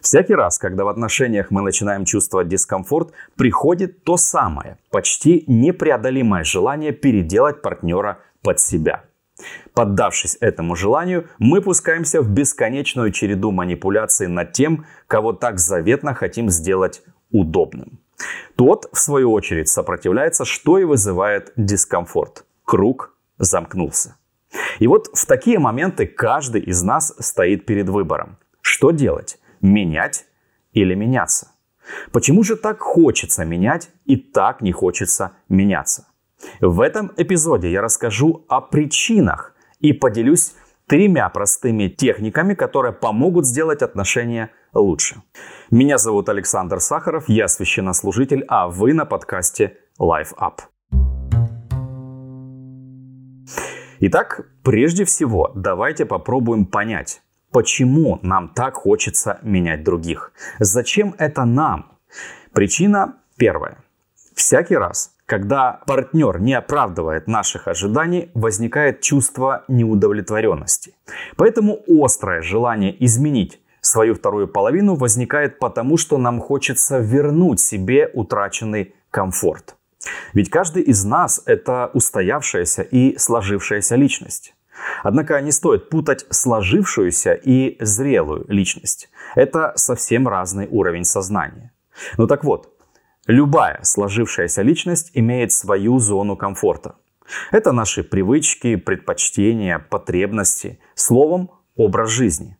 Всякий 0.00 0.34
раз, 0.34 0.58
когда 0.58 0.84
в 0.84 0.88
отношениях 0.88 1.50
мы 1.50 1.62
начинаем 1.62 2.04
чувствовать 2.04 2.48
дискомфорт, 2.48 3.12
приходит 3.36 4.04
то 4.04 4.16
самое, 4.16 4.78
почти 4.90 5.44
непреодолимое 5.46 6.44
желание 6.44 6.92
переделать 6.92 7.62
партнера 7.62 8.18
под 8.42 8.60
себя. 8.60 9.04
Поддавшись 9.74 10.36
этому 10.40 10.76
желанию, 10.76 11.28
мы 11.38 11.62
пускаемся 11.62 12.20
в 12.20 12.28
бесконечную 12.28 13.12
череду 13.12 13.50
манипуляций 13.50 14.26
над 14.26 14.52
тем, 14.52 14.86
кого 15.06 15.32
так 15.32 15.58
заветно 15.58 16.14
хотим 16.14 16.50
сделать 16.50 17.02
удобным. 17.30 18.00
Тот, 18.56 18.88
в 18.92 18.98
свою 18.98 19.32
очередь, 19.32 19.68
сопротивляется, 19.68 20.44
что 20.44 20.78
и 20.78 20.84
вызывает 20.84 21.52
дискомфорт. 21.56 22.44
Круг 22.64 23.14
замкнулся. 23.38 24.16
И 24.78 24.86
вот 24.86 25.08
в 25.14 25.26
такие 25.26 25.58
моменты 25.58 26.06
каждый 26.06 26.60
из 26.60 26.82
нас 26.82 27.14
стоит 27.18 27.64
перед 27.64 27.88
выбором. 27.88 28.36
Что 28.60 28.90
делать? 28.90 29.39
Менять 29.60 30.26
или 30.72 30.94
меняться? 30.94 31.52
Почему 32.12 32.42
же 32.42 32.56
так 32.56 32.80
хочется 32.80 33.44
менять 33.44 33.90
и 34.04 34.16
так 34.16 34.62
не 34.62 34.72
хочется 34.72 35.32
меняться? 35.48 36.06
В 36.60 36.80
этом 36.80 37.12
эпизоде 37.16 37.70
я 37.70 37.82
расскажу 37.82 38.44
о 38.48 38.60
причинах 38.60 39.54
и 39.80 39.92
поделюсь 39.92 40.54
тремя 40.86 41.28
простыми 41.28 41.88
техниками, 41.88 42.54
которые 42.54 42.92
помогут 42.92 43.46
сделать 43.46 43.82
отношения 43.82 44.50
лучше. 44.72 45.22
Меня 45.70 45.98
зовут 45.98 46.28
Александр 46.28 46.80
Сахаров, 46.80 47.28
я 47.28 47.48
священнослужитель, 47.48 48.44
а 48.48 48.68
вы 48.68 48.92
на 48.94 49.04
подкасте 49.04 49.76
Life 50.00 50.34
Up. 50.38 50.60
Итак, 54.00 54.48
прежде 54.62 55.04
всего, 55.04 55.52
давайте 55.54 56.06
попробуем 56.06 56.64
понять, 56.64 57.20
почему 57.52 58.18
нам 58.22 58.48
так 58.48 58.74
хочется 58.74 59.38
менять 59.42 59.82
других. 59.84 60.32
Зачем 60.58 61.14
это 61.18 61.44
нам? 61.44 61.92
Причина 62.52 63.16
первая. 63.36 63.78
Всякий 64.34 64.76
раз, 64.76 65.12
когда 65.26 65.80
партнер 65.86 66.40
не 66.40 66.54
оправдывает 66.54 67.26
наших 67.28 67.68
ожиданий, 67.68 68.30
возникает 68.34 69.00
чувство 69.00 69.64
неудовлетворенности. 69.68 70.94
Поэтому 71.36 71.78
острое 71.88 72.42
желание 72.42 72.92
изменить 73.04 73.60
свою 73.80 74.14
вторую 74.14 74.48
половину 74.48 74.94
возникает 74.94 75.58
потому, 75.58 75.96
что 75.96 76.18
нам 76.18 76.40
хочется 76.40 76.98
вернуть 76.98 77.60
себе 77.60 78.10
утраченный 78.12 78.94
комфорт. 79.10 79.76
Ведь 80.32 80.50
каждый 80.50 80.82
из 80.82 81.04
нас– 81.04 81.42
это 81.46 81.90
устоявшаяся 81.92 82.82
и 82.82 83.16
сложившаяся 83.18 83.96
личность. 83.96 84.54
Однако 85.02 85.40
не 85.40 85.52
стоит 85.52 85.88
путать 85.88 86.26
сложившуюся 86.30 87.34
и 87.34 87.76
зрелую 87.84 88.44
личность. 88.48 89.08
Это 89.34 89.72
совсем 89.76 90.28
разный 90.28 90.66
уровень 90.70 91.04
сознания. 91.04 91.72
Ну 92.16 92.26
так 92.26 92.44
вот, 92.44 92.72
любая 93.26 93.80
сложившаяся 93.82 94.62
личность 94.62 95.10
имеет 95.14 95.52
свою 95.52 95.98
зону 95.98 96.36
комфорта. 96.36 96.96
Это 97.52 97.72
наши 97.72 98.02
привычки, 98.02 98.76
предпочтения, 98.76 99.78
потребности, 99.78 100.80
словом, 100.94 101.50
образ 101.76 102.10
жизни. 102.10 102.56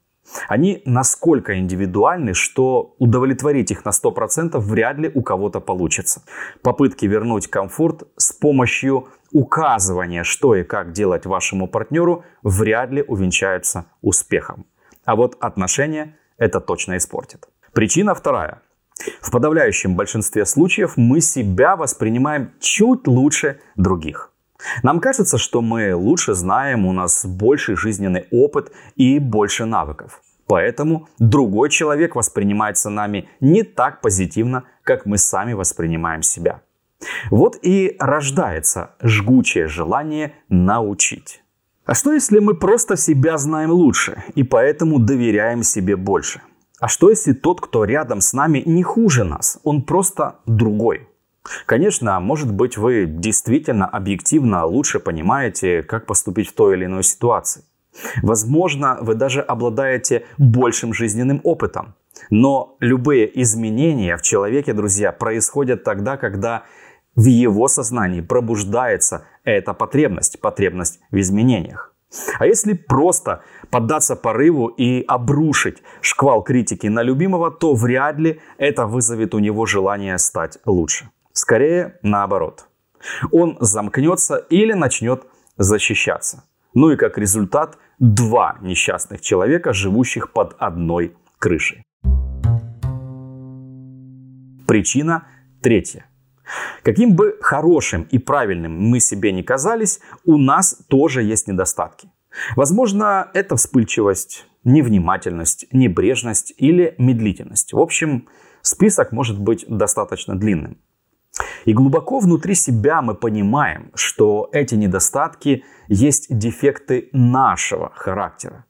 Они 0.49 0.83
насколько 0.85 1.59
индивидуальны, 1.59 2.35
что 2.35 2.95
удовлетворить 2.99 3.71
их 3.71 3.85
на 3.85 3.91
100% 3.91 4.59
вряд 4.59 4.99
ли 4.99 5.11
у 5.15 5.23
кого-то 5.23 5.61
получится. 5.61 6.23
Попытки 6.63 7.07
вернуть 7.07 7.49
комфорт 7.49 8.05
с 8.17 8.33
помощью 8.33 9.09
указывания, 9.33 10.25
что 10.25 10.55
и 10.55 10.63
как 10.63 10.93
делать 10.93 11.27
вашему 11.27 11.69
партнеру, 11.69 12.25
вряд 12.43 12.91
ли 12.91 13.03
увенчаются 13.03 13.87
успехом. 14.03 14.67
А 15.05 15.17
вот 15.17 15.37
отношения 15.41 16.17
это 16.39 16.61
точно 16.61 16.97
испортит. 16.97 17.49
Причина 17.73 18.15
вторая. 18.15 18.63
В 19.21 19.31
подавляющем 19.31 19.97
большинстве 19.97 20.45
случаев 20.45 20.97
мы 20.97 21.21
себя 21.21 21.77
воспринимаем 21.77 22.53
чуть 22.61 23.07
лучше 23.07 23.61
других. 23.77 24.30
Нам 24.83 25.01
кажется, 25.01 25.39
что 25.39 25.61
мы 25.63 25.95
лучше 25.95 26.35
знаем, 26.35 26.87
у 26.87 26.93
нас 26.93 27.25
больше 27.25 27.77
жизненный 27.77 28.27
опыт 28.31 28.73
и 28.97 29.19
больше 29.19 29.65
навыков. 29.65 30.21
Поэтому 30.47 31.09
другой 31.19 31.71
человек 31.71 32.17
воспринимается 32.17 32.91
нами 32.91 33.29
не 33.41 33.63
так 33.63 34.01
позитивно, 34.01 34.65
как 34.83 35.07
мы 35.07 35.17
сами 35.17 35.53
воспринимаем 35.53 36.23
себя. 36.23 36.63
Вот 37.31 37.57
и 37.63 37.97
рождается 37.99 38.91
жгучее 39.03 39.69
желание 39.69 40.33
научить. 40.49 41.43
А 41.87 41.95
что 41.95 42.13
если 42.13 42.41
мы 42.41 42.55
просто 42.55 42.97
себя 42.97 43.39
знаем 43.39 43.71
лучше 43.71 44.23
и 44.35 44.43
поэтому 44.43 44.99
доверяем 44.99 45.63
себе 45.63 45.97
больше? 45.97 46.41
А 46.81 46.89
что 46.89 47.11
если 47.11 47.33
тот, 47.33 47.61
кто 47.61 47.85
рядом 47.85 48.21
с 48.21 48.33
нами, 48.33 48.63
не 48.65 48.83
хуже 48.83 49.25
нас, 49.25 49.61
он 49.65 49.83
просто 49.83 50.37
другой? 50.47 51.10
Конечно, 51.67 52.21
может 52.21 52.53
быть, 52.53 52.77
вы 52.77 53.07
действительно 53.07 53.87
объективно 53.87 54.65
лучше 54.67 55.01
понимаете, 55.01 55.83
как 55.83 56.07
поступить 56.07 56.49
в 56.49 56.55
той 56.55 56.77
или 56.77 56.85
иной 56.85 57.03
ситуации. 57.03 57.65
Возможно, 58.23 58.99
вы 59.01 59.15
даже 59.15 59.41
обладаете 59.41 60.25
большим 60.39 60.93
жизненным 60.93 61.41
опытом. 61.45 61.95
Но 62.31 62.77
любые 62.81 63.41
изменения 63.43 64.17
в 64.17 64.23
человеке, 64.23 64.73
друзья, 64.73 65.13
происходят 65.13 65.85
тогда, 65.85 66.17
когда 66.17 66.65
в 67.17 67.25
его 67.25 67.69
сознании 67.69 68.21
пробуждается 68.21 69.25
эта 69.45 69.75
потребность, 69.75 70.41
потребность 70.41 71.01
в 71.11 71.19
изменениях. 71.19 71.95
А 72.39 72.47
если 72.47 72.73
просто 72.73 73.43
поддаться 73.71 74.17
порыву 74.17 74.67
и 74.67 75.05
обрушить 75.07 75.79
шквал 76.01 76.43
критики 76.43 76.89
на 76.89 77.03
любимого, 77.03 77.51
то 77.51 77.75
вряд 77.75 78.19
ли 78.19 78.41
это 78.59 78.87
вызовет 78.87 79.35
у 79.35 79.39
него 79.39 79.67
желание 79.67 80.19
стать 80.19 80.59
лучше. 80.67 81.11
Скорее 81.41 81.99
наоборот. 82.03 82.67
Он 83.33 83.57
замкнется 83.61 84.37
или 84.51 84.75
начнет 84.75 85.23
защищаться. 85.57 86.45
Ну 86.75 86.91
и 86.91 86.97
как 86.97 87.17
результат 87.17 87.79
два 87.99 88.59
несчастных 88.61 89.23
человека, 89.23 89.73
живущих 89.73 90.35
под 90.35 90.55
одной 90.59 91.17
крышей. 91.39 91.83
Причина 94.67 95.29
третья. 95.63 96.05
Каким 96.83 97.17
бы 97.17 97.39
хорошим 97.41 98.03
и 98.03 98.19
правильным 98.19 98.79
мы 98.79 99.01
себе 99.01 99.33
не 99.33 99.43
казались, 99.43 100.01
у 100.27 100.37
нас 100.37 100.77
тоже 100.89 101.23
есть 101.23 101.49
недостатки. 101.49 102.11
Возможно, 102.55 103.31
это 103.33 103.57
вспыльчивость, 103.57 104.47
невнимательность, 104.65 105.67
небрежность 105.73 106.53
или 106.59 106.95
медлительность. 106.99 107.73
В 107.73 107.79
общем, 107.79 108.29
список 108.61 109.13
может 109.13 109.41
быть 109.41 109.65
достаточно 109.67 110.39
длинным. 110.39 110.77
И 111.65 111.73
глубоко 111.73 112.19
внутри 112.19 112.55
себя 112.55 113.03
мы 113.03 113.15
понимаем, 113.15 113.91
что 113.95 114.49
эти 114.53 114.75
недостатки 114.75 115.65
есть 115.89 116.27
дефекты 116.37 117.09
нашего 117.13 117.93
характера. 117.95 118.65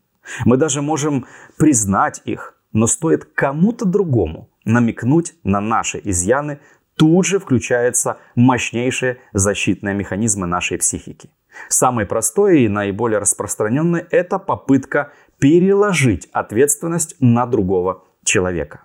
Мы 0.45 0.57
даже 0.57 0.83
можем 0.83 1.27
признать 1.57 2.23
их, 2.25 2.55
но 2.73 2.87
стоит 2.87 3.25
кому-то 3.25 3.85
другому 3.85 4.51
намекнуть 4.65 5.35
на 5.45 5.61
наши 5.61 6.01
изъяны, 6.05 6.61
тут 6.97 7.27
же 7.27 7.39
включаются 7.39 8.19
мощнейшие 8.35 9.19
защитные 9.33 9.95
механизмы 9.95 10.47
нашей 10.47 10.79
психики. 10.79 11.31
Самый 11.69 12.07
простой 12.07 12.63
и 12.63 12.69
наиболее 12.69 13.19
распространенный– 13.19 14.05
это 14.11 14.39
попытка 14.39 15.13
переложить 15.39 16.29
ответственность 16.33 17.17
на 17.19 17.47
другого 17.47 18.05
человека. 18.25 18.85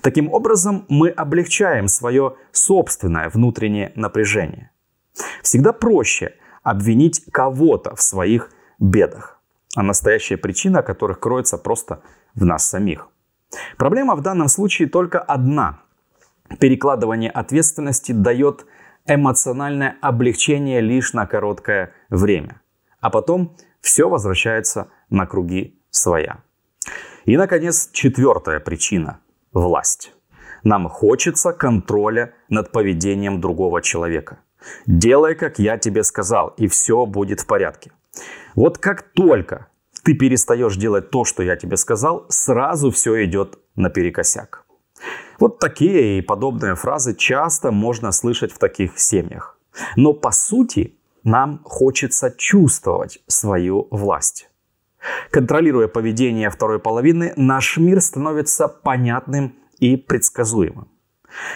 Таким 0.00 0.32
образом, 0.32 0.86
мы 0.88 1.10
облегчаем 1.10 1.88
свое 1.88 2.36
собственное 2.52 3.28
внутреннее 3.28 3.92
напряжение. 3.96 4.70
Всегда 5.42 5.72
проще 5.72 6.34
обвинить 6.62 7.24
кого-то 7.30 7.94
в 7.94 8.02
своих 8.02 8.50
бедах, 8.78 9.40
а 9.76 9.82
настоящая 9.82 10.36
причина 10.36 10.82
которых 10.82 11.20
кроется 11.20 11.58
просто 11.58 12.02
в 12.34 12.44
нас 12.44 12.68
самих. 12.68 13.08
Проблема 13.76 14.16
в 14.16 14.22
данном 14.22 14.48
случае 14.48 14.88
только 14.88 15.20
одна. 15.20 15.80
Перекладывание 16.58 17.30
ответственности 17.30 18.12
дает 18.12 18.66
эмоциональное 19.06 19.96
облегчение 20.00 20.80
лишь 20.80 21.12
на 21.12 21.26
короткое 21.26 21.92
время, 22.08 22.60
а 23.00 23.10
потом 23.10 23.56
все 23.80 24.08
возвращается 24.08 24.88
на 25.10 25.26
круги 25.26 25.78
своя. 25.90 26.38
И, 27.24 27.36
наконец, 27.36 27.90
четвертая 27.92 28.60
причина 28.60 29.20
власть. 29.54 30.12
Нам 30.62 30.88
хочется 30.88 31.52
контроля 31.52 32.34
над 32.48 32.72
поведением 32.72 33.40
другого 33.40 33.82
человека. 33.82 34.38
Делай, 34.86 35.34
как 35.34 35.58
я 35.58 35.78
тебе 35.78 36.02
сказал, 36.02 36.54
и 36.56 36.66
все 36.68 37.06
будет 37.06 37.40
в 37.40 37.46
порядке. 37.46 37.92
Вот 38.54 38.78
как 38.78 39.02
только 39.14 39.68
ты 40.02 40.14
перестаешь 40.14 40.76
делать 40.76 41.10
то, 41.10 41.24
что 41.24 41.42
я 41.42 41.56
тебе 41.56 41.76
сказал, 41.76 42.26
сразу 42.28 42.90
все 42.90 43.24
идет 43.24 43.58
наперекосяк. 43.76 44.64
Вот 45.38 45.58
такие 45.58 46.18
и 46.18 46.22
подобные 46.22 46.74
фразы 46.74 47.14
часто 47.14 47.72
можно 47.72 48.12
слышать 48.12 48.52
в 48.52 48.58
таких 48.58 48.98
семьях. 48.98 49.58
Но 49.96 50.12
по 50.12 50.30
сути 50.30 50.94
нам 51.24 51.60
хочется 51.64 52.30
чувствовать 52.36 53.22
свою 53.26 53.88
власть. 53.90 54.48
Контролируя 55.30 55.88
поведение 55.88 56.50
второй 56.50 56.78
половины, 56.78 57.32
наш 57.36 57.76
мир 57.76 58.00
становится 58.00 58.68
понятным 58.68 59.54
и 59.78 59.96
предсказуемым. 59.96 60.88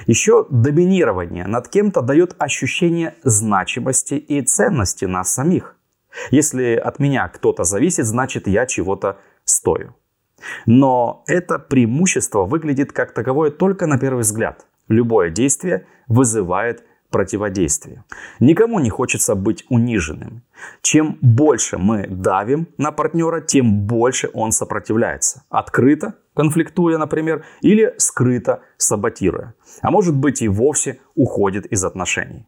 Еще 0.07 0.47
доминирование 0.51 1.47
над 1.47 1.69
кем-то 1.69 2.03
дает 2.03 2.35
ощущение 2.39 3.15
значимости 3.23 4.15
и 4.15 4.43
ценности 4.43 5.05
нас 5.05 5.33
самих. 5.33 5.77
Если 6.31 6.75
от 6.75 6.99
меня 6.99 7.29
кто-то 7.29 7.65
зависит, 7.65 8.07
значит 8.07 8.49
я 8.49 8.67
чего-то 8.67 9.19
стою. 9.45 9.95
Но 10.67 11.23
это 11.27 11.59
преимущество 11.59 12.45
выглядит 12.45 12.93
как 12.93 13.13
таковое 13.13 13.51
только 13.51 13.87
на 13.87 13.99
первый 13.99 14.21
взгляд. 14.21 14.67
Любое 14.89 15.31
действие 15.31 15.87
вызывает 16.07 16.85
противодействие. 17.11 18.05
Никому 18.41 18.81
не 18.81 18.91
хочется 18.91 19.35
быть 19.35 19.65
униженным. 19.69 20.43
Чем 20.83 21.19
больше 21.23 21.79
мы 21.79 22.07
давим 22.09 22.69
на 22.79 22.93
партнера, 22.93 23.41
тем 23.41 23.87
больше 23.87 24.31
он 24.35 24.53
сопротивляется. 24.53 25.45
Открыто, 25.49 26.15
конфликтуя, 26.35 26.99
например, 26.99 27.45
или 27.63 27.95
скрыто, 27.99 28.61
саботируя. 28.77 29.55
А 29.83 29.91
может 29.91 30.17
быть 30.17 30.43
и 30.43 30.49
вовсе 30.49 31.01
уходит 31.15 31.67
из 31.67 31.85
отношений. 31.85 32.47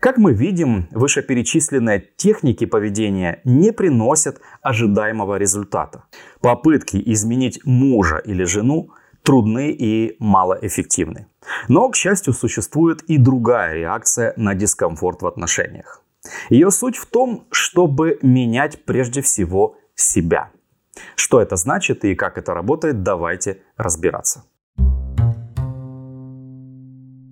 Как 0.00 0.18
мы 0.18 0.32
видим, 0.32 0.88
вышеперечисленные 0.90 2.04
техники 2.16 2.66
поведения 2.66 3.40
не 3.44 3.72
приносят 3.72 4.40
ожидаемого 4.60 5.36
результата. 5.36 6.04
Попытки 6.40 7.00
изменить 7.12 7.60
мужа 7.64 8.16
или 8.16 8.44
жену 8.44 8.90
трудны 9.22 9.70
и 9.70 10.16
малоэффективны. 10.18 11.26
Но, 11.68 11.88
к 11.88 11.96
счастью, 11.96 12.32
существует 12.32 13.02
и 13.02 13.18
другая 13.18 13.74
реакция 13.74 14.34
на 14.36 14.54
дискомфорт 14.54 15.22
в 15.22 15.26
отношениях. 15.26 16.02
Ее 16.50 16.70
суть 16.70 16.96
в 16.96 17.06
том, 17.06 17.46
чтобы 17.50 18.18
менять 18.22 18.84
прежде 18.84 19.22
всего 19.22 19.76
себя. 19.94 20.50
Что 21.16 21.40
это 21.40 21.56
значит 21.56 22.04
и 22.04 22.14
как 22.14 22.38
это 22.38 22.54
работает, 22.54 23.02
давайте 23.02 23.62
разбираться. 23.76 24.44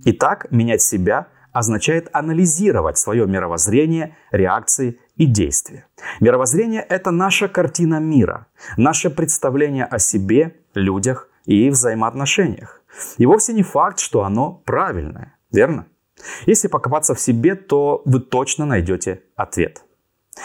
Итак, 0.04 0.46
менять 0.50 0.82
себя 0.82 1.28
означает 1.52 2.08
анализировать 2.12 2.96
свое 2.96 3.26
мировоззрение, 3.26 4.16
реакции 4.30 4.98
и 5.16 5.26
действия. 5.26 5.86
Мировоззрение– 6.20 6.80
это 6.88 7.10
наша 7.10 7.48
картина 7.48 8.00
мира, 8.00 8.46
наше 8.76 9.10
представление 9.10 9.84
о 9.84 9.98
себе, 9.98 10.56
людях 10.74 11.29
и 11.46 11.70
взаимоотношениях. 11.70 12.82
И 13.18 13.26
вовсе 13.26 13.52
не 13.52 13.62
факт, 13.62 13.98
что 13.98 14.24
оно 14.24 14.62
правильное, 14.64 15.38
верно? 15.52 15.86
Если 16.46 16.68
покопаться 16.68 17.14
в 17.14 17.20
себе, 17.20 17.54
то 17.54 18.02
вы 18.04 18.20
точно 18.20 18.66
найдете 18.66 19.22
ответ. 19.36 19.82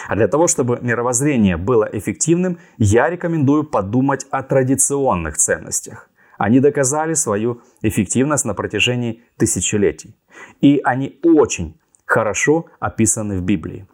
А 0.08 0.16
для 0.16 0.28
того, 0.28 0.48
чтобы 0.48 0.80
мировоззрение 0.82 1.58
было 1.58 1.90
эффективным, 1.92 2.58
я 2.78 3.10
рекомендую 3.10 3.64
подумать 3.64 4.26
о 4.32 4.44
традиционных 4.44 5.38
ценностях. 5.38 6.10
Они 6.38 6.60
доказали 6.60 7.14
свою 7.14 7.62
эффективность 7.82 8.46
на 8.46 8.54
протяжении 8.54 9.24
тысячелетий. 9.38 10.16
И 10.62 10.82
они 10.84 11.20
очень 11.24 11.80
хорошо 12.06 12.66
описаны 12.80 13.38
в 13.38 13.42
Библии. 13.42 13.88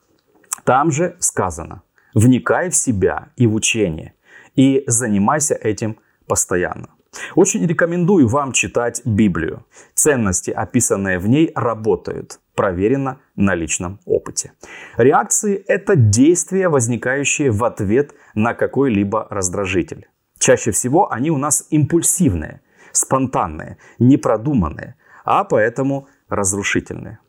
Там 0.63 0.91
же 0.91 1.15
сказано, 1.19 1.81
вникай 2.13 2.69
в 2.69 2.75
себя 2.75 3.29
и 3.35 3.47
в 3.47 3.53
учение, 3.55 4.13
и 4.55 4.83
занимайся 4.87 5.55
этим 5.55 5.97
постоянно. 6.31 6.87
Очень 7.35 7.67
рекомендую 7.67 8.25
вам 8.25 8.53
читать 8.53 9.01
Библию. 9.03 9.65
Ценности, 9.93 10.49
описанные 10.51 11.19
в 11.19 11.27
ней, 11.27 11.51
работают. 11.55 12.39
Проверено 12.55 13.17
на 13.35 13.53
личном 13.53 13.99
опыте. 14.05 14.53
Реакции– 14.97 15.61
это 15.67 15.97
действия, 15.97 16.69
возникающие 16.69 17.51
в 17.51 17.65
ответ 17.65 18.13
на 18.33 18.53
какой-либо 18.53 19.27
раздражитель. 19.29 20.07
Чаще 20.39 20.71
всего 20.71 21.11
они 21.11 21.31
у 21.31 21.37
нас 21.37 21.67
импульсивные, 21.69 22.61
спонтанные, 22.93 23.77
непродуманные, 23.99 24.95
а 25.25 25.43
поэтому 25.43 26.07
разрушительные. 26.29 27.19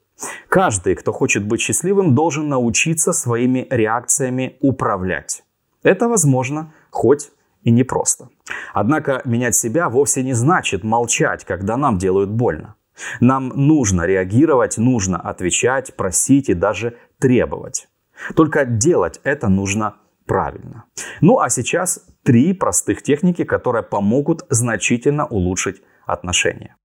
Каждый, 0.49 0.95
кто 0.95 1.13
хочет 1.13 1.45
быть 1.45 1.61
счастливым, 1.61 2.15
должен 2.15 2.49
научиться 2.49 3.13
своими 3.13 3.67
реакциями 3.69 4.57
управлять. 4.61 5.43
Это 5.83 6.09
возможно, 6.09 6.73
хоть 6.91 7.33
и 7.63 7.71
непросто. 7.71 8.29
Однако 8.75 9.23
менять 9.25 9.55
себя 9.55 9.89
вовсе 9.89 10.23
не 10.23 10.35
значит 10.35 10.85
молчать, 10.85 11.45
когда 11.45 11.77
нам 11.77 11.99
делают 11.99 12.31
больно. 12.31 12.75
Нам 13.21 13.49
нужно 13.49 14.03
реагировать, 14.07 14.79
нужно 14.79 15.19
отвечать, 15.19 15.95
просить 15.97 16.49
и 16.49 16.55
даже 16.55 16.97
требовать. 17.19 17.89
Только 18.37 18.65
делать 18.65 19.21
это 19.25 19.49
нужно 19.49 19.95
правильно. 20.27 20.85
Ну 21.21 21.39
а 21.39 21.49
сейчас 21.49 22.07
три 22.23 22.53
простых 22.53 23.03
техники, 23.03 23.45
которые 23.45 23.83
помогут 23.83 24.45
значительно 24.51 25.27
улучшить 25.27 25.83
отношения. 26.07 26.77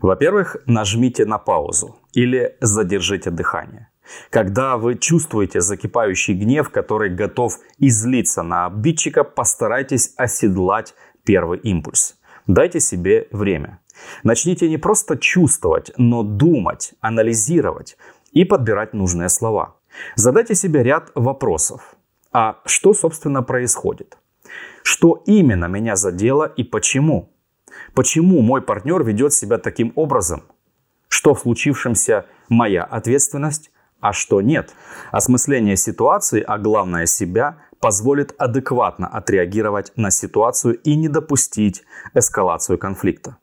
Во-первых, 0.00 0.56
нажмите 0.66 1.24
на 1.24 1.38
паузу 1.38 1.96
или 2.12 2.56
задержите 2.60 3.30
дыхание. 3.30 3.88
Когда 4.30 4.76
вы 4.76 4.96
чувствуете 4.96 5.60
закипающий 5.60 6.34
гнев, 6.34 6.70
который 6.70 7.10
готов 7.10 7.58
излиться 7.78 8.42
на 8.42 8.66
обидчика, 8.66 9.24
постарайтесь 9.24 10.12
оседлать 10.16 10.94
первый 11.24 11.58
импульс. 11.58 12.16
Дайте 12.46 12.80
себе 12.80 13.28
время. 13.32 13.80
Начните 14.22 14.68
не 14.68 14.78
просто 14.78 15.16
чувствовать, 15.16 15.92
но 15.96 16.22
думать, 16.22 16.94
анализировать 17.00 17.96
и 18.32 18.44
подбирать 18.44 18.94
нужные 18.94 19.28
слова. 19.28 19.76
Задайте 20.14 20.54
себе 20.54 20.82
ряд 20.82 21.10
вопросов. 21.14 21.96
А 22.32 22.60
что, 22.66 22.92
собственно, 22.92 23.42
происходит? 23.42 24.18
Что 24.82 25.22
именно 25.26 25.66
меня 25.66 25.96
задело 25.96 26.44
и 26.44 26.62
почему? 26.62 27.32
Почему 27.94 28.42
мой 28.42 28.62
партнер 28.62 29.02
ведет 29.02 29.32
себя 29.32 29.58
таким 29.58 29.92
образом? 29.96 30.42
Что 31.08 31.34
в 31.34 31.40
случившемся 31.40 32.26
моя 32.48 32.84
ответственность? 32.84 33.70
А 34.06 34.12
что 34.12 34.40
нет. 34.40 34.72
Осмысление 35.10 35.76
ситуации, 35.76 36.40
а 36.40 36.58
главное 36.58 37.06
себя, 37.06 37.56
позволит 37.80 38.34
адекватно 38.38 39.08
отреагировать 39.08 39.92
на 39.96 40.10
ситуацию 40.10 40.74
и 40.74 40.94
не 40.94 41.08
допустить 41.08 41.82
эскалацию 42.14 42.78
конфликта. 42.78 43.36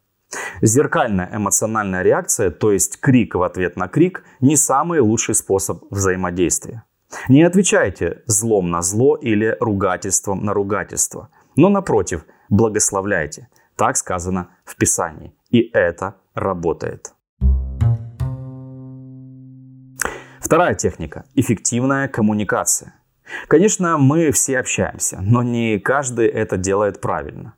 Зеркальная 0.62 1.30
эмоциональная 1.34 2.02
реакция, 2.02 2.50
то 2.50 2.72
есть 2.72 3.02
крик 3.02 3.36
в 3.36 3.44
ответ 3.44 3.76
на 3.76 3.90
крик, 3.90 4.24
не 4.40 4.56
самый 4.56 5.02
лучший 5.02 5.36
способ 5.36 5.84
взаимодействия. 5.92 6.84
Не 7.28 7.44
отвечайте 7.44 8.24
злом 8.26 8.72
на 8.72 8.82
зло 8.82 9.18
или 9.18 9.58
ругательством 9.60 10.46
на 10.46 10.54
ругательство, 10.54 11.28
но 11.58 11.68
напротив, 11.68 12.24
благословляйте. 12.50 13.50
Так 13.76 13.98
сказано 13.98 14.48
в 14.64 14.78
Писании. 14.78 15.34
И 15.52 15.70
это 15.74 16.16
работает. 16.34 17.13
Вторая 20.44 20.76
техника– 20.76 21.24
эффективная 21.36 22.10
коммуникация. 22.10 22.94
Конечно, 23.48 23.98
мы 23.98 24.32
все 24.32 24.60
общаемся, 24.60 25.20
но 25.22 25.42
не 25.42 25.80
каждый 25.80 26.28
это 26.28 26.58
делает 26.58 27.00
правильно. 27.00 27.54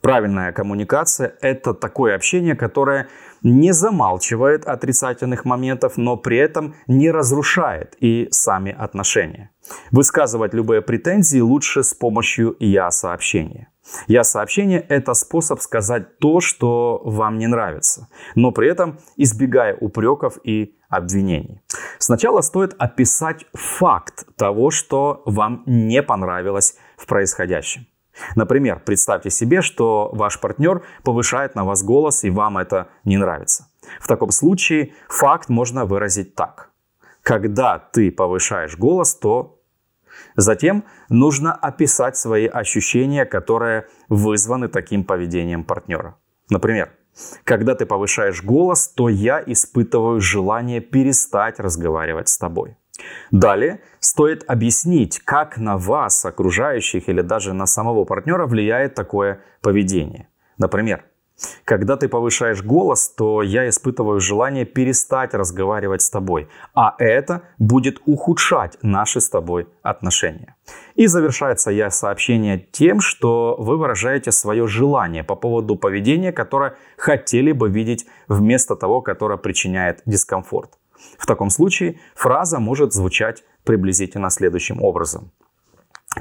Правильная 0.00 0.50
коммуникация– 0.50 1.36
это 1.40 1.74
такое 1.74 2.16
общение, 2.16 2.56
которое 2.56 3.06
не 3.44 3.72
замалчивает 3.72 4.66
отрицательных 4.66 5.44
моментов, 5.44 5.96
но 5.96 6.16
при 6.16 6.38
этом 6.38 6.74
не 6.88 7.12
разрушает 7.12 7.96
и 8.00 8.26
сами 8.32 8.72
отношения. 8.72 9.50
Высказывать 9.92 10.54
любые 10.54 10.82
претензии 10.82 11.38
лучше 11.38 11.84
с 11.84 11.94
помощью 11.94 12.56
«я-сообщения». 12.58 13.68
Я-сообщение– 14.06 14.80
это 14.88 15.14
способ 15.14 15.60
сказать 15.60 16.18
то, 16.18 16.40
что 16.40 17.02
вам 17.04 17.38
не 17.38 17.46
нравится, 17.46 18.08
но 18.34 18.50
при 18.50 18.68
этом 18.68 18.98
избегая 19.16 19.76
упреков 19.76 20.38
и 20.42 20.76
обвинений. 20.88 21.60
Сначала 21.98 22.40
стоит 22.40 22.74
описать 22.78 23.46
факт 23.52 24.26
того, 24.36 24.70
что 24.70 25.22
вам 25.26 25.62
не 25.66 26.02
понравилось 26.02 26.76
в 26.96 27.06
происходящем. 27.06 27.86
Например, 28.36 28.80
представьте 28.84 29.30
себе, 29.30 29.60
что 29.60 30.10
ваш 30.12 30.40
партнер 30.40 30.82
повышает 31.02 31.54
на 31.54 31.64
вас 31.64 31.82
голос 31.82 32.24
и 32.24 32.30
вам 32.30 32.58
это 32.58 32.88
не 33.04 33.16
нравится. 33.16 33.68
В 34.00 34.06
таком 34.06 34.30
случае 34.30 34.92
факт 35.08 35.48
можно 35.48 35.84
выразить 35.84 36.34
так. 36.34 36.70
Когда 37.22 37.78
ты 37.78 38.12
повышаешь 38.12 38.76
голос, 38.76 39.14
то 39.14 39.53
Затем 40.36 40.84
нужно 41.08 41.52
описать 41.52 42.16
свои 42.16 42.46
ощущения, 42.46 43.24
которые 43.24 43.86
вызваны 44.08 44.68
таким 44.68 45.04
поведением 45.04 45.64
партнера. 45.64 46.16
Например, 46.50 46.90
когда 47.44 47.74
ты 47.74 47.86
повышаешь 47.86 48.42
голос, 48.42 48.88
то 48.88 49.08
я 49.08 49.42
испытываю 49.46 50.20
желание 50.20 50.80
перестать 50.80 51.60
разговаривать 51.60 52.28
с 52.28 52.38
тобой. 52.38 52.76
Далее 53.30 53.80
стоит 54.00 54.44
объяснить, 54.46 55.18
как 55.20 55.58
на 55.58 55.76
вас, 55.76 56.24
окружающих 56.24 57.08
или 57.08 57.22
даже 57.22 57.52
на 57.52 57.66
самого 57.66 58.04
партнера 58.04 58.46
влияет 58.46 58.94
такое 58.94 59.40
поведение. 59.62 60.28
Например, 60.58 61.04
Когда 61.64 61.96
ты 61.96 62.08
повышаешь 62.08 62.62
голос, 62.62 63.08
то 63.08 63.42
я 63.42 63.68
испытываю 63.68 64.20
желание 64.20 64.64
перестать 64.64 65.34
разговаривать 65.34 66.02
с 66.02 66.10
тобой, 66.10 66.48
а 66.74 66.94
это 66.98 67.42
будет 67.58 68.00
ухудшать 68.06 68.78
наши 68.82 69.20
с 69.20 69.28
тобой 69.28 69.66
отношения. 69.82 70.54
И 70.94 71.06
завершается 71.06 71.70
я 71.70 71.90
сообщение 71.90 72.58
тем, 72.70 73.00
что 73.00 73.56
вы 73.58 73.76
выражаете 73.76 74.30
свое 74.30 74.68
желание 74.68 75.24
по 75.24 75.34
поводу 75.34 75.74
поведения, 75.76 76.32
которое 76.32 76.76
хотели 76.96 77.50
бы 77.50 77.68
видеть 77.68 78.06
вместо 78.28 78.76
того, 78.76 79.02
которое 79.02 79.36
причиняет 79.36 80.02
дискомфорт. 80.06 80.70
В 81.18 81.26
таком 81.26 81.50
случае 81.50 81.98
фраза 82.14 82.60
может 82.60 82.92
звучать 82.92 83.42
приблизительно 83.64 84.30
следующим 84.30 84.82
образом. 84.82 85.32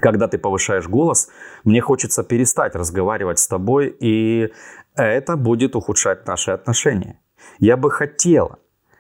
Когда 0.02 0.28
ты 0.28 0.38
повышаешь 0.40 0.88
голос, 0.88 1.30
мне 1.64 1.80
хочется 1.80 2.24
перестать 2.24 2.76
разговаривать 2.76 3.38
с 3.38 3.48
тобой, 3.48 3.96
и 4.00 4.52
это 4.96 5.36
будет 5.38 5.76
ухудшать 5.76 6.28
наши 6.28 6.52
отношения. 6.52 7.20
Я 7.60 7.78
бы 7.78 7.90
хотела 7.92 8.60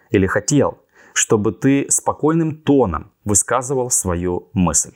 или 0.09 0.27
хотел, 0.27 0.79
чтобы 1.13 1.51
ты 1.51 1.85
спокойным 1.89 2.57
тоном 2.57 3.11
высказывал 3.23 3.89
свою 3.89 4.49
мысль. 4.53 4.93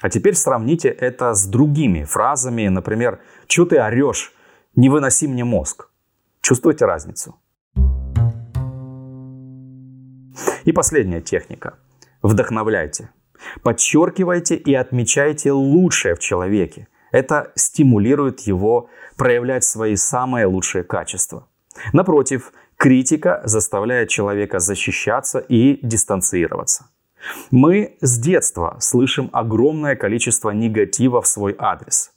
А 0.00 0.10
теперь 0.10 0.34
сравните 0.34 0.88
это 0.88 1.34
с 1.34 1.46
другими 1.46 2.04
фразами, 2.04 2.68
например, 2.68 3.20
«Чего 3.46 3.66
ты 3.66 3.78
орешь? 3.78 4.32
Не 4.74 4.88
выноси 4.88 5.28
мне 5.28 5.44
мозг». 5.44 5.88
Чувствуете 6.40 6.86
разницу? 6.86 7.36
И 10.64 10.72
последняя 10.72 11.20
техника. 11.20 11.78
Вдохновляйте. 12.22 13.10
Подчеркивайте 13.62 14.56
и 14.56 14.74
отмечайте 14.74 15.52
лучшее 15.52 16.14
в 16.14 16.18
человеке. 16.18 16.88
Это 17.12 17.52
стимулирует 17.54 18.40
его 18.40 18.88
проявлять 19.16 19.64
свои 19.64 19.96
самые 19.96 20.46
лучшие 20.46 20.82
качества. 20.82 21.46
Напротив, 21.92 22.52
критика 22.76 23.42
заставляет 23.44 24.08
человека 24.08 24.58
защищаться 24.58 25.38
и 25.38 25.78
дистанцироваться. 25.86 26.86
Мы 27.50 27.96
с 28.00 28.18
детства 28.18 28.76
слышим 28.80 29.30
огромное 29.32 29.94
количество 29.94 30.50
негатива 30.50 31.20
в 31.20 31.26
свой 31.26 31.54
адрес. 31.58 32.10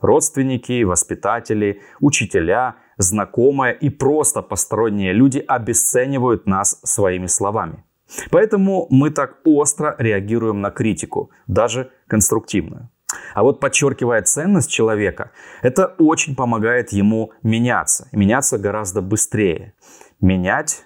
Родственники, 0.00 0.84
воспитатели, 0.84 1.80
учителя, 2.00 2.76
знакомые 2.98 3.74
и 3.74 3.90
просто 3.90 4.42
посторонние 4.42 5.12
люди 5.12 5.44
обесценивают 5.46 6.46
нас 6.46 6.80
своими 6.84 7.26
словами. 7.26 7.84
Поэтому 8.30 8.86
мы 8.90 9.10
так 9.10 9.38
остро 9.44 9.94
реагируем 9.98 10.60
на 10.60 10.70
критику, 10.70 11.30
даже 11.46 11.90
конструктивную. 12.06 12.88
А 13.34 13.42
вот 13.42 13.60
подчеркивая 13.60 14.22
ценность 14.22 14.70
человека, 14.70 15.30
это 15.62 15.94
очень 15.98 16.34
помогает 16.34 16.92
ему 16.92 17.32
меняться. 17.42 18.08
Меняться 18.12 18.58
гораздо 18.58 19.00
быстрее. 19.00 19.74
Менять 20.20 20.84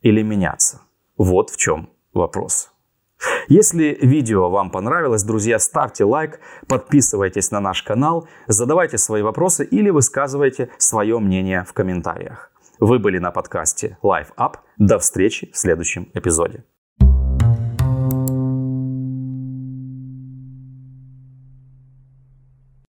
или 0.00 0.22
меняться? 0.22 0.80
Вот 1.16 1.50
в 1.50 1.56
чем 1.56 1.90
вопрос. 2.12 2.70
Если 3.48 3.98
видео 4.00 4.48
вам 4.50 4.70
понравилось, 4.70 5.24
друзья, 5.24 5.58
ставьте 5.58 6.04
лайк, 6.04 6.40
подписывайтесь 6.68 7.50
на 7.50 7.60
наш 7.60 7.82
канал, 7.82 8.28
задавайте 8.46 8.98
свои 8.98 9.22
вопросы 9.22 9.64
или 9.64 9.90
высказывайте 9.90 10.70
свое 10.78 11.18
мнение 11.18 11.64
в 11.64 11.72
комментариях. 11.72 12.52
Вы 12.78 13.00
были 13.00 13.18
на 13.18 13.32
подкасте 13.32 13.98
Life 14.02 14.32
Up. 14.36 14.58
До 14.76 14.98
встречи 14.98 15.50
в 15.52 15.58
следующем 15.58 16.10
эпизоде. 16.14 16.64